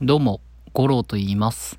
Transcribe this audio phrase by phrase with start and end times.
[0.00, 0.40] どうも、
[0.74, 1.76] 五郎と言います。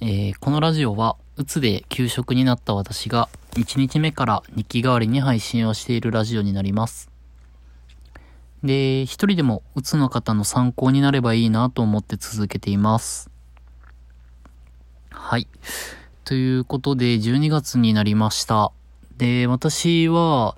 [0.00, 7.12] えーこのラジオは、うつで休職になった私が、1日目から日記代わりに配信をしているラジオになります。
[8.64, 13.30] で、一人でもうつの方の参考になればいいなと思って続けています。
[15.10, 15.46] はい。
[16.24, 18.72] ということで、12月になりました。
[19.16, 20.56] で、私は、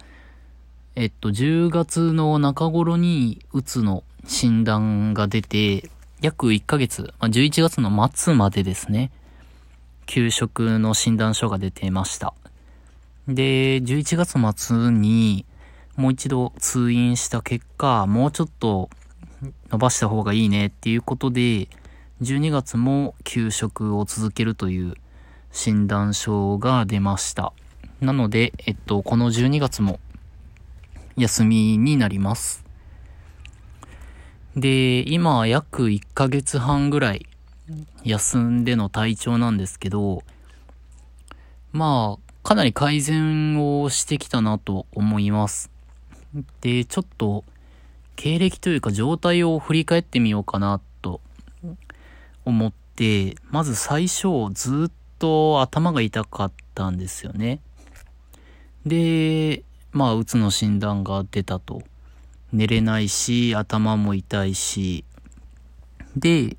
[0.97, 5.91] えっと、10月の中頃に、うつの診断が出て、
[6.25, 9.11] 約1ヶ月、まあ、11月の末までですね、
[10.07, 12.33] 休職の診断書が出てました。
[13.29, 15.45] で、11月末に、
[15.97, 18.89] もう一度通院した結果、もうちょっと
[19.71, 21.69] 伸ばした方がいいねっていうことで、
[22.23, 24.95] 12月も休職を続けるという
[25.53, 27.53] 診断書が出ました。
[28.01, 30.01] なので、えっと、この12月も
[31.19, 32.65] 休みになります。
[34.57, 37.27] で、今約1ヶ月半ぐらい
[38.05, 40.23] 休んでの体調なんですけど、
[41.73, 45.71] まあ、かなり改善をしてきたなと思います。
[46.61, 47.45] で、ちょっと、
[48.17, 51.21] 経歴というか状態を振り返ってみようかなと
[52.45, 57.61] 思って、まず最初ずっと頭が痛かったんですよね。
[58.87, 61.83] で、まあ、うつの診断が出たと。
[62.55, 65.05] 寝れないし、頭も痛いし。
[66.17, 66.57] で、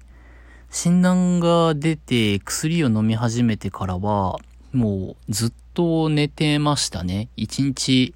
[0.69, 4.37] 診断が出て薬を飲み始めてからは、
[4.73, 7.29] もうずっと寝てましたね。
[7.37, 8.13] 1日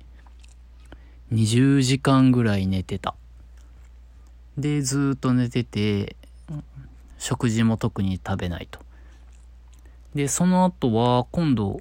[1.32, 3.16] 20時間ぐらい寝てた。
[4.58, 6.18] で、ずっと寝てて、
[7.18, 8.82] 食事も特に食べないと。
[10.16, 11.80] で、その後は今度、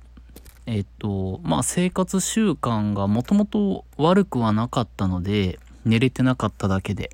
[0.66, 7.10] えっと、まあ生活習慣がもともと悪くはなかったので、寝れてなかっただけで。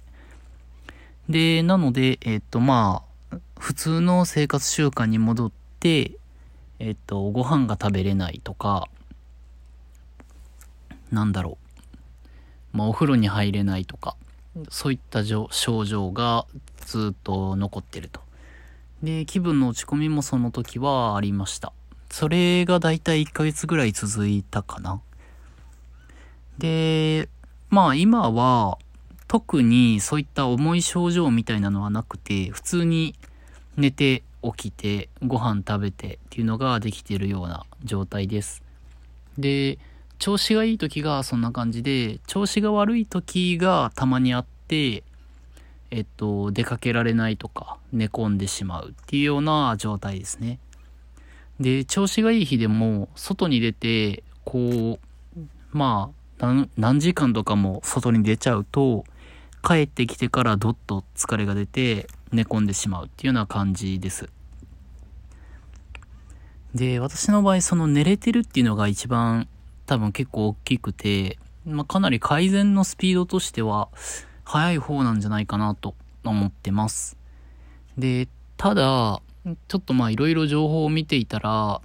[1.29, 6.13] で、なので、えっと、まあ、普通の生活習慣に戻って、
[6.79, 8.89] えっと、ご飯が食べれないとか、
[11.11, 11.59] なんだろ
[12.73, 12.77] う。
[12.77, 14.17] まあ、お風呂に入れないとか、
[14.69, 16.47] そういった症状が
[16.85, 18.21] ずっと残ってると。
[19.03, 21.73] で、気分の落ち込みもその時はありました。
[22.11, 25.01] それがだいたい1ヶ月ぐらい続いたかな。
[26.59, 27.29] で、
[27.75, 28.79] まあ今は
[29.27, 33.17] 特にそういった重い症状みたいなのはなくて、普通に
[33.77, 38.63] 寝て起きてご飯食べてっていうのができてるような状態です。
[39.39, 39.81] で、
[40.21, 45.03] 調子がいい時がそんな感じで、調子が悪い時がたまにあって、
[45.91, 50.61] えっと、出かけられないとか、寝込んでしまうっていうような状態ですね。
[51.59, 55.01] で、調子がいい日でも、外に出て、こ
[55.37, 55.41] う、
[55.73, 59.05] まあ、何時間とかも外に出ちゃうと、
[59.67, 64.29] 帰ってきてからどっと疲れが出て、寝込んでしまうっていうような感じです。
[66.75, 69.49] で、私の場合、その寝れてるっていうのが一番
[69.87, 73.89] 多分結構大きくて、まあ、かなり改善のスピードとしては
[74.45, 77.17] 早い方なんじゃないかなと思ってます。
[77.97, 79.23] で、ただ、
[79.69, 81.81] ちょっとまあいろいろ情報を見ていたら、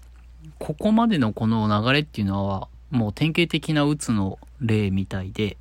[0.58, 5.58] ここまでのこの流れっていうのはもう典型的なうつの例みたいで、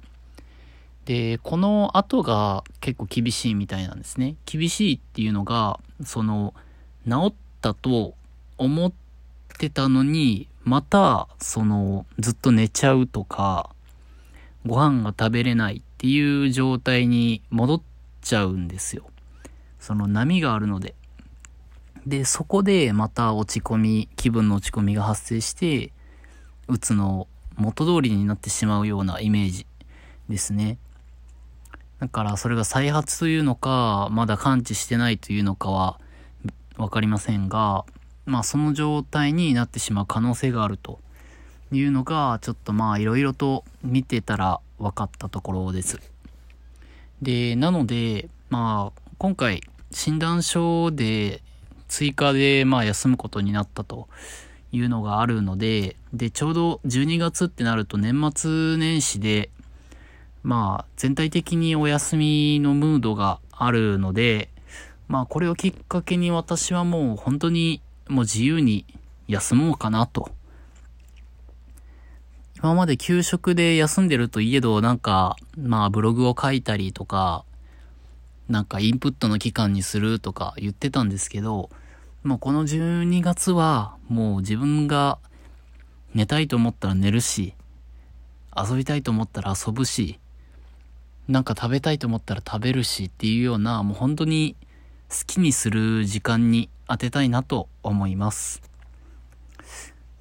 [1.04, 4.36] で、この後が結構厳しいみたいなんですね。
[4.44, 6.52] 厳しいっていうのが、その、
[7.08, 8.14] 治ったと
[8.58, 8.92] 思っ
[9.58, 13.70] てたのに、また、その、ずっと寝ちゃうとか、
[14.66, 17.82] ご飯が食べれないっていう状態に戻っ
[18.20, 19.04] ちゃうんですよ。
[19.80, 20.94] その波があるので。
[22.06, 25.90] で、そこでまた落ち込み、気分の落ち込みが発生して、
[26.68, 29.66] うつの元通りになってしまうようなイメージ
[30.28, 30.78] ですね。
[31.98, 35.98] だからそれが再発というのか、まだ感知してないというのかは
[36.76, 37.84] わかりませんが、
[38.24, 41.00] まあその状態になってしまう可能性があると
[41.72, 45.98] いうのが、ちょっとまあいろいろと見てたら分かったところです。
[47.20, 51.42] で、なので、まあ今回診断書で
[51.88, 54.08] 追加でまあ休むことになったと
[54.70, 59.50] いうのがあるので、で、ちょうど12月ってなると年末年始で、
[60.42, 64.48] まあ全体的にお休みのムードがあるので、
[65.08, 68.86] まあこれをきっかけに私はもう本当にもう自由に
[69.26, 70.30] 休もうかなと。
[72.56, 77.44] 今まで休職で休んでるといえど、なんか、まあブログを書いたりとか、
[78.48, 81.70] なんかインプットの期間にするとか言ってたんですけど、
[82.24, 85.18] もうこの12月はもう自分が
[86.14, 87.54] 寝たいと思ったら寝るし、
[88.56, 90.18] 遊びたいと思ったら遊ぶし、
[91.28, 94.56] なんか食べたいと思ったら食べるしっていうような、もう本当に
[95.10, 98.62] 好きにする時間に当てたいなと思います。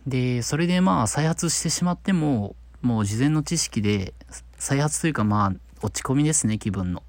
[0.05, 4.13] で、それでまあ再発してしまっても、もう事前の知識で、
[4.57, 7.03] 再発というかまあ落ち込みですね、気分の。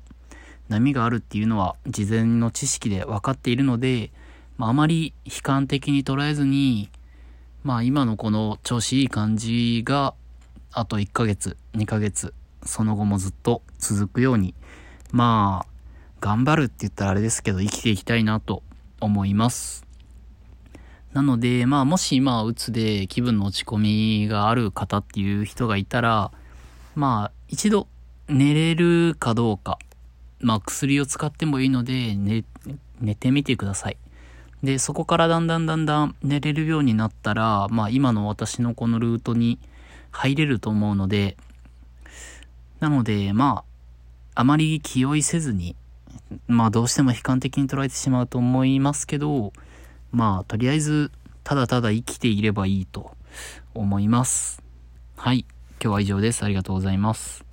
[0.69, 4.10] 波があるっていうのは事前の知識で分かっているので、
[4.58, 6.90] まあ、あまり悲観的に捉えずに、
[7.68, 10.14] まあ今のこの調子いい感じが、
[10.72, 12.32] あと1ヶ月、2ヶ月、
[12.64, 14.54] その後もずっと続くように、
[15.12, 15.72] まあ、
[16.18, 18.62] 頑張るって言ったらあれですけど、生きていきたいなと
[19.02, 19.84] 思います。
[21.12, 23.76] なので、まあ、もし今、うつで気分の落ち込
[24.22, 26.32] みがある方っていう人がいたら、
[26.94, 27.86] まあ、一度
[28.28, 29.78] 寝れるかどうか、
[30.40, 32.44] まあ、薬を使ってもいいので、寝、
[32.98, 33.98] 寝てみてください。
[34.62, 39.58] で、そこからだんだんだんだん寝れるようになったら、まあ、今の私のこのルートに
[40.10, 41.37] 入れると思うので、
[42.81, 43.64] なので、ま
[44.34, 45.76] あ、あまり気負いせずに、
[46.46, 49.52] まあどうしても悲観的に捉えてしまうと思いますけど、
[50.12, 51.11] まあとりあえず
[51.44, 53.12] ただただ生きていればいいと
[53.75, 54.62] 思います。
[55.16, 55.44] はい。
[55.82, 56.44] 今日は以上です。
[56.44, 57.47] ありがとうございます。